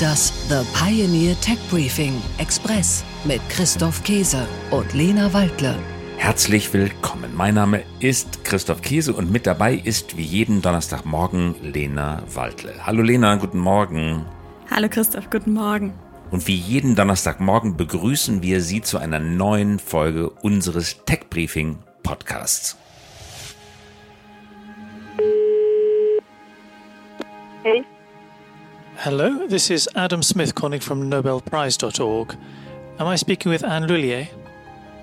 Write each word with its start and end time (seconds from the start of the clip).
Das 0.00 0.32
The 0.48 0.60
Pioneer 0.78 1.34
Tech 1.40 1.58
Briefing 1.70 2.22
Express 2.36 3.02
mit 3.24 3.40
Christoph 3.48 4.04
Käse 4.04 4.46
und 4.70 4.92
Lena 4.92 5.32
Waldle. 5.32 5.74
Herzlich 6.18 6.72
willkommen. 6.72 7.34
Mein 7.34 7.54
Name 7.54 7.82
ist 7.98 8.44
Christoph 8.44 8.82
Käse 8.82 9.14
und 9.14 9.32
mit 9.32 9.46
dabei 9.46 9.74
ist 9.74 10.16
wie 10.16 10.22
jeden 10.22 10.62
Donnerstagmorgen 10.62 11.56
Lena 11.62 12.22
Waldle. 12.32 12.86
Hallo 12.86 13.02
Lena, 13.02 13.36
guten 13.36 13.58
Morgen. 13.58 14.26
Hallo 14.70 14.88
Christoph, 14.88 15.30
guten 15.30 15.54
Morgen. 15.54 15.94
Und 16.30 16.46
wie 16.46 16.56
jeden 16.56 16.94
Donnerstagmorgen 16.94 17.76
begrüßen 17.76 18.42
wir 18.42 18.60
Sie 18.60 18.82
zu 18.82 18.98
einer 18.98 19.18
neuen 19.18 19.78
Folge 19.78 20.28
unseres 20.30 21.04
Tech 21.06 21.30
Briefing 21.30 21.78
Podcasts. 22.02 22.76
Hey. 27.64 27.84
Hello, 29.02 29.46
this 29.46 29.70
is 29.70 29.88
Adam 29.94 30.24
Smith 30.24 30.56
calling 30.56 30.80
from 30.80 31.08
NobelPrize.org. 31.08 32.36
Am 32.98 33.06
I 33.06 33.14
speaking 33.14 33.48
with 33.48 33.62
Anne 33.62 33.86
Lullier? 33.86 34.26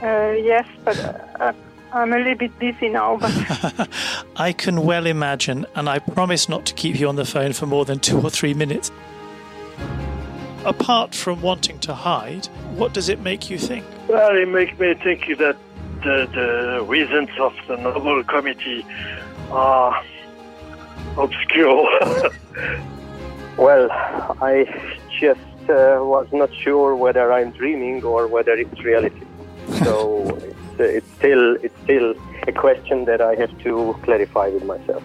Uh, 0.00 0.30
yes, 0.30 0.64
but 0.84 0.96
uh, 1.40 1.52
I'm 1.92 2.12
a 2.12 2.18
little 2.18 2.36
bit 2.36 2.56
busy 2.60 2.88
now. 2.88 3.16
But 3.16 3.88
I 4.36 4.52
can 4.52 4.84
well 4.84 5.06
imagine, 5.06 5.66
and 5.74 5.88
I 5.88 5.98
promise 5.98 6.48
not 6.48 6.66
to 6.66 6.74
keep 6.74 7.00
you 7.00 7.08
on 7.08 7.16
the 7.16 7.24
phone 7.24 7.52
for 7.52 7.66
more 7.66 7.84
than 7.84 7.98
two 7.98 8.20
or 8.20 8.30
three 8.30 8.54
minutes. 8.54 8.92
Apart 10.64 11.12
from 11.12 11.42
wanting 11.42 11.80
to 11.80 11.92
hide, 11.92 12.46
what 12.76 12.94
does 12.94 13.08
it 13.08 13.18
make 13.22 13.50
you 13.50 13.58
think? 13.58 13.84
Well, 14.06 14.36
it 14.36 14.48
makes 14.48 14.78
me 14.78 14.94
think 14.94 15.26
that 15.38 15.56
the, 16.04 16.30
the 16.32 16.84
reasons 16.86 17.30
of 17.40 17.56
the 17.66 17.76
Nobel 17.76 18.22
Committee 18.22 18.86
are 19.50 20.00
obscure. 21.18 22.30
Well, 23.60 23.90
I 24.40 24.64
just 25.20 25.40
uh, 25.68 26.00
was 26.00 26.26
not 26.32 26.48
sure 26.64 26.96
whether 26.96 27.30
I'm 27.30 27.50
dreaming 27.50 28.02
or 28.02 28.26
whether 28.26 28.54
it's 28.54 28.82
reality. 28.82 29.26
So 29.84 30.24
it's, 30.78 30.80
uh, 30.80 30.84
it's 30.84 31.10
still 31.18 31.56
it's 31.62 31.78
still 31.82 32.14
a 32.48 32.52
question 32.52 33.04
that 33.04 33.20
I 33.20 33.34
have 33.34 33.52
to 33.64 33.94
clarify 34.02 34.48
with 34.48 34.64
myself. 34.64 35.02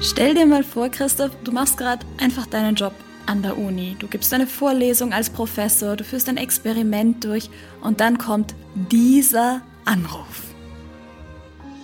Stell 0.00 0.34
dir 0.34 0.46
mal 0.46 0.62
vor, 0.62 0.90
Christoph, 0.90 1.32
du 1.42 1.50
machst 1.50 1.76
gerade 1.76 2.06
einfach 2.20 2.46
deinen 2.46 2.76
Job 2.76 2.92
an 3.26 3.42
der 3.42 3.58
Uni. 3.58 3.96
Du 3.98 4.06
gibst 4.06 4.32
eine 4.32 4.46
Vorlesung 4.46 5.12
als 5.12 5.28
Professor, 5.28 5.96
du 5.96 6.04
führst 6.04 6.28
ein 6.28 6.36
Experiment 6.36 7.24
durch 7.24 7.50
und 7.82 8.00
dann 8.00 8.18
kommt 8.18 8.54
dieser 8.74 9.62
Anruf. 9.84 10.51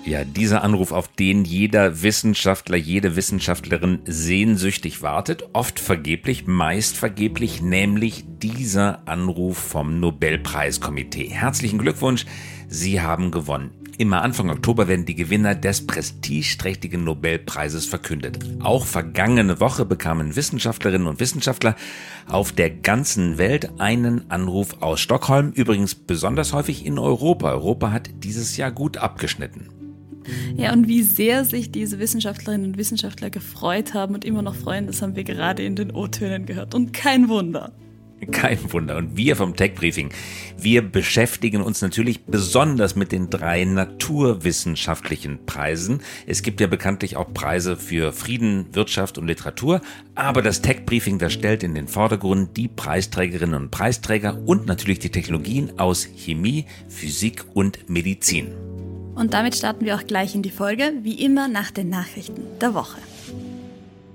Ja, 0.08 0.24
dieser 0.24 0.64
Anruf, 0.64 0.90
auf 0.90 1.08
den 1.08 1.44
jeder 1.44 2.02
Wissenschaftler, 2.02 2.78
jede 2.78 3.14
Wissenschaftlerin 3.14 3.98
sehnsüchtig 4.06 5.02
wartet, 5.02 5.50
oft 5.52 5.78
vergeblich, 5.78 6.46
meist 6.46 6.96
vergeblich, 6.96 7.60
nämlich 7.60 8.24
dieser 8.26 9.06
Anruf 9.06 9.58
vom 9.58 10.00
Nobelpreiskomitee. 10.00 11.28
Herzlichen 11.28 11.78
Glückwunsch, 11.78 12.24
Sie 12.68 13.02
haben 13.02 13.30
gewonnen. 13.30 13.70
Immer 13.98 14.22
Anfang 14.22 14.48
Oktober 14.48 14.88
werden 14.88 15.04
die 15.04 15.14
Gewinner 15.14 15.54
des 15.54 15.86
prestigeträchtigen 15.86 17.04
Nobelpreises 17.04 17.84
verkündet. 17.84 18.38
Auch 18.60 18.86
vergangene 18.86 19.60
Woche 19.60 19.84
bekamen 19.84 20.36
Wissenschaftlerinnen 20.36 21.06
und 21.06 21.20
Wissenschaftler 21.20 21.76
auf 22.26 22.52
der 22.52 22.70
ganzen 22.70 23.36
Welt 23.36 23.72
einen 23.78 24.30
Anruf 24.30 24.80
aus 24.80 25.00
Stockholm, 25.00 25.52
übrigens 25.52 25.94
besonders 25.94 26.54
häufig 26.54 26.86
in 26.86 26.98
Europa. 26.98 27.50
Europa 27.50 27.92
hat 27.92 28.08
dieses 28.24 28.56
Jahr 28.56 28.70
gut 28.70 28.96
abgeschnitten. 28.96 29.77
Ja, 30.56 30.72
und 30.72 30.88
wie 30.88 31.02
sehr 31.02 31.44
sich 31.44 31.70
diese 31.70 31.98
Wissenschaftlerinnen 31.98 32.70
und 32.70 32.78
Wissenschaftler 32.78 33.30
gefreut 33.30 33.94
haben 33.94 34.14
und 34.14 34.24
immer 34.24 34.42
noch 34.42 34.54
freuen, 34.54 34.86
das 34.86 35.02
haben 35.02 35.16
wir 35.16 35.24
gerade 35.24 35.62
in 35.64 35.76
den 35.76 35.90
O-Tönen 35.90 36.46
gehört. 36.46 36.74
Und 36.74 36.92
kein 36.92 37.28
Wunder. 37.28 37.72
Kein 38.30 38.72
Wunder. 38.72 38.96
Und 38.96 39.16
wir 39.16 39.36
vom 39.36 39.54
Tech 39.54 39.74
Briefing, 39.74 40.10
wir 40.58 40.82
beschäftigen 40.82 41.62
uns 41.62 41.80
natürlich 41.82 42.24
besonders 42.24 42.96
mit 42.96 43.12
den 43.12 43.30
drei 43.30 43.64
naturwissenschaftlichen 43.64 45.46
Preisen. 45.46 46.00
Es 46.26 46.42
gibt 46.42 46.60
ja 46.60 46.66
bekanntlich 46.66 47.16
auch 47.16 47.32
Preise 47.32 47.76
für 47.76 48.12
Frieden, 48.12 48.66
Wirtschaft 48.72 49.18
und 49.18 49.28
Literatur. 49.28 49.80
Aber 50.14 50.42
das 50.42 50.62
Tech 50.62 50.84
Briefing, 50.84 51.18
das 51.18 51.32
stellt 51.32 51.62
in 51.62 51.74
den 51.74 51.86
Vordergrund 51.88 52.56
die 52.56 52.68
Preisträgerinnen 52.68 53.62
und 53.62 53.70
Preisträger 53.70 54.36
und 54.44 54.66
natürlich 54.66 54.98
die 54.98 55.10
Technologien 55.10 55.78
aus 55.78 56.08
Chemie, 56.16 56.66
Physik 56.88 57.44
und 57.54 57.88
Medizin. 57.88 58.77
Und 59.18 59.34
damit 59.34 59.56
starten 59.56 59.84
wir 59.84 59.96
auch 59.96 60.06
gleich 60.06 60.36
in 60.36 60.42
die 60.42 60.50
Folge, 60.50 60.92
wie 61.02 61.24
immer 61.24 61.48
nach 61.48 61.72
den 61.72 61.88
Nachrichten 61.88 62.42
der 62.60 62.72
Woche. 62.72 62.98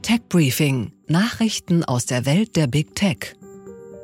Tech 0.02 0.22
Briefing 0.30 0.94
Nachrichten 1.08 1.84
aus 1.84 2.06
der 2.06 2.26
Welt 2.26 2.56
der 2.56 2.68
Big 2.68 2.96
Tech. 2.96 3.36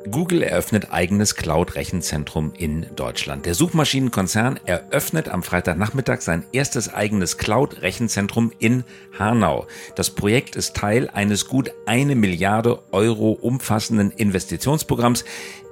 Google 0.08 0.42
eröffnet 0.42 0.92
eigenes 0.92 1.36
Cloud-Rechenzentrum 1.36 2.52
in 2.56 2.86
Deutschland. 2.96 3.44
Der 3.44 3.54
Suchmaschinenkonzern 3.54 4.58
eröffnet 4.64 5.28
am 5.28 5.42
Freitagnachmittag 5.42 6.22
sein 6.22 6.44
erstes 6.52 6.92
eigenes 6.92 7.36
Cloud-Rechenzentrum 7.36 8.50
in 8.58 8.84
Hanau. 9.18 9.66
Das 9.96 10.10
Projekt 10.10 10.56
ist 10.56 10.74
Teil 10.74 11.10
eines 11.10 11.48
gut 11.48 11.70
eine 11.84 12.14
Milliarde 12.14 12.80
Euro 12.92 13.32
umfassenden 13.32 14.10
Investitionsprogramms 14.10 15.24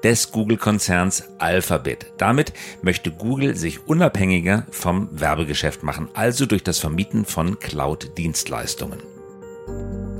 des 0.05 0.31
Google-Konzerns 0.31 1.25
Alphabet. 1.39 2.12
Damit 2.19 2.53
möchte 2.83 3.10
Google 3.10 3.56
sich 3.56 3.87
unabhängiger 3.87 4.66
vom 4.71 5.09
Werbegeschäft 5.10 5.83
machen, 5.83 6.09
also 6.12 6.45
durch 6.45 6.62
das 6.62 6.78
Vermieten 6.78 7.25
von 7.25 7.59
Cloud-Dienstleistungen. 7.59 9.17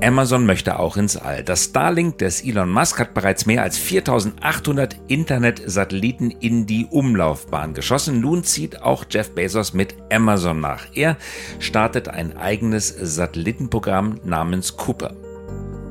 Amazon 0.01 0.45
möchte 0.45 0.79
auch 0.79 0.95
ins 0.95 1.17
All. 1.17 1.43
Das 1.43 1.65
Starlink 1.65 2.19
des 2.19 2.43
Elon 2.43 2.71
Musk 2.71 2.99
hat 2.99 3.13
bereits 3.13 3.45
mehr 3.45 3.63
als 3.63 3.77
4800 3.77 4.95
Internet-Satelliten 5.07 6.31
in 6.31 6.65
die 6.65 6.85
Umlaufbahn 6.85 7.73
geschossen. 7.73 8.21
Nun 8.21 8.45
zieht 8.45 8.81
auch 8.81 9.03
Jeff 9.09 9.35
Bezos 9.35 9.73
mit 9.73 9.95
Amazon 10.11 10.61
nach. 10.61 10.85
Er 10.93 11.17
startet 11.59 12.07
ein 12.07 12.37
eigenes 12.37 12.87
Satellitenprogramm 12.87 14.21
namens 14.23 14.77
Cooper. 14.77 15.15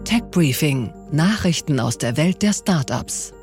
Tech 0.05 0.23
Briefing 0.31 0.91
Nachrichten 1.13 1.79
aus 1.79 1.99
der 1.99 2.17
Welt 2.17 2.43
der 2.43 2.55
Startups. 2.55 3.35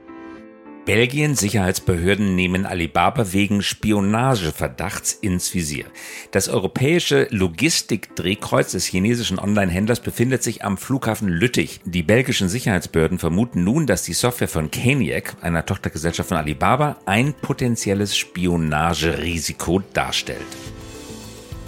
Belgien 0.86 1.36
Sicherheitsbehörden 1.36 2.34
nehmen 2.34 2.66
Alibaba 2.66 3.34
wegen 3.34 3.62
Spionageverdachts 3.62 5.12
ins 5.12 5.54
Visier. 5.54 5.84
Das 6.32 6.48
europäische 6.48 7.28
Logistikdrehkreuz 7.32 8.72
des 8.72 8.86
chinesischen 8.86 9.38
Online-Händlers 9.38 10.00
befindet 10.00 10.42
sich 10.42 10.64
am 10.64 10.78
Flughafen 10.78 11.28
Lüttich. 11.28 11.82
Die 11.84 12.04
belgischen 12.04 12.48
Sicherheitsbehörden 12.48 13.20
vermuten 13.20 13.66
nun, 13.66 13.86
dass 13.86 14.04
die 14.04 14.14
Software 14.14 14.48
von 14.48 14.72
Caniac, 14.72 15.36
einer 15.42 15.66
Tochtergesellschaft 15.66 16.30
von 16.30 16.38
Alibaba, 16.38 16.96
ein 17.06 17.34
potenzielles 17.34 18.16
Spionagerisiko 18.16 19.82
darstellt. 19.94 20.48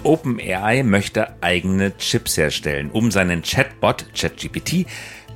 OpenAI 0.04 0.82
möchte 0.82 1.40
eigene 1.42 1.96
Chips 1.96 2.36
herstellen. 2.36 2.90
Um 2.90 3.12
seinen 3.12 3.42
Chatbot 3.42 4.06
ChatGPT 4.14 4.86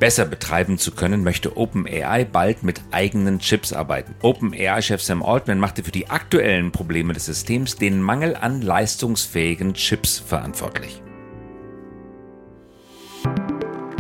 besser 0.01 0.25
betreiben 0.25 0.77
zu 0.77 0.91
können, 0.91 1.23
möchte 1.23 1.57
OpenAI 1.57 2.25
bald 2.25 2.65
mit 2.65 2.81
eigenen 2.91 3.39
Chips 3.39 3.73
arbeiten. 3.73 4.17
OpenAI-Chef 4.23 5.01
Sam 5.01 5.23
Altman 5.23 5.61
machte 5.61 5.85
für 5.85 5.93
die 5.93 6.11
aktuellen 6.11 6.73
Probleme 6.73 7.13
des 7.13 7.27
Systems 7.27 7.77
den 7.77 8.03
Mangel 8.03 8.35
an 8.35 8.61
leistungsfähigen 8.61 9.75
Chips 9.75 10.19
verantwortlich. 10.19 11.01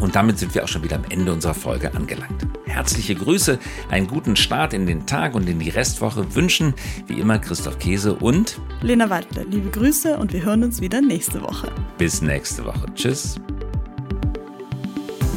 Und 0.00 0.16
damit 0.16 0.38
sind 0.38 0.54
wir 0.54 0.64
auch 0.64 0.68
schon 0.68 0.82
wieder 0.82 0.96
am 0.96 1.04
Ende 1.08 1.32
unserer 1.32 1.54
Folge 1.54 1.94
angelangt. 1.94 2.46
Herzliche 2.64 3.14
Grüße, 3.14 3.58
einen 3.90 4.06
guten 4.06 4.36
Start 4.36 4.72
in 4.72 4.86
den 4.86 5.06
Tag 5.06 5.34
und 5.34 5.48
in 5.48 5.58
die 5.58 5.68
Restwoche 5.68 6.34
wünschen 6.34 6.74
wie 7.06 7.20
immer 7.20 7.38
Christoph 7.38 7.78
Käse 7.78 8.14
und 8.14 8.58
Lena 8.80 9.10
Waldler. 9.10 9.44
Liebe 9.44 9.70
Grüße 9.70 10.16
und 10.16 10.32
wir 10.32 10.44
hören 10.44 10.64
uns 10.64 10.80
wieder 10.80 11.00
nächste 11.00 11.42
Woche. 11.42 11.70
Bis 11.98 12.22
nächste 12.22 12.64
Woche. 12.64 12.86
Tschüss. 12.94 13.38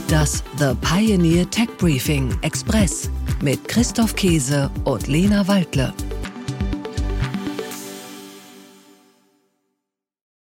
Das 0.08 0.44
The 0.58 0.74
Pioneer 0.82 1.50
Tech 1.50 1.70
Briefing 1.78 2.30
Express 2.42 3.10
mit 3.42 3.68
Christoph 3.68 4.16
Käse 4.16 4.70
und 4.84 5.08
Lena 5.08 5.48
Waldle. 5.48 5.94